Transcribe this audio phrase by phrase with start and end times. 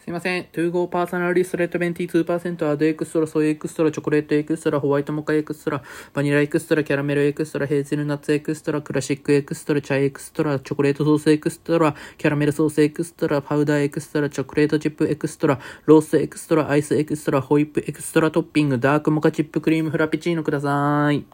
[0.00, 0.44] すいません。
[0.44, 6.61] To go personal ristretto venti 2% add extra, soy extra, chocolate extra, white mocha extra,
[6.61, 13.07] vanilla extra, caramel extra, hazelnuts extra, classic extra, chai extra, chocolate sauce extra, caramel sauce
[13.07, 19.24] extra, powder extra, chocolate chip extra, roast extra, ice extra, whip extra topping, dark mocha
[19.24, 21.26] chip cream Frappuccino ください。